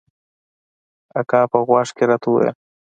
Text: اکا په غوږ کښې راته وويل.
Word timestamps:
اکا 1.19 1.41
په 1.51 1.57
غوږ 1.67 1.87
کښې 1.97 2.05
راته 2.09 2.27
وويل. 2.29 2.55